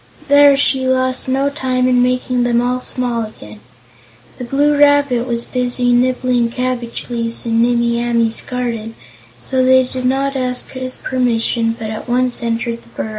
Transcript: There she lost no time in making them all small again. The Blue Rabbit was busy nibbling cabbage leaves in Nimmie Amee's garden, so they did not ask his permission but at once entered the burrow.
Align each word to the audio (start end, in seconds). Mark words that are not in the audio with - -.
There 0.29 0.57
she 0.57 0.87
lost 0.87 1.29
no 1.29 1.51
time 1.51 1.87
in 1.87 2.01
making 2.01 2.41
them 2.41 2.59
all 2.59 2.79
small 2.79 3.21
again. 3.23 3.59
The 4.39 4.43
Blue 4.43 4.75
Rabbit 4.75 5.27
was 5.27 5.45
busy 5.45 5.93
nibbling 5.93 6.49
cabbage 6.49 7.05
leaves 7.11 7.45
in 7.45 7.61
Nimmie 7.61 8.03
Amee's 8.03 8.41
garden, 8.41 8.95
so 9.43 9.63
they 9.63 9.83
did 9.83 10.05
not 10.05 10.35
ask 10.35 10.71
his 10.71 10.97
permission 10.97 11.75
but 11.77 11.91
at 11.91 12.09
once 12.09 12.41
entered 12.41 12.81
the 12.81 12.89
burrow. 12.89 13.09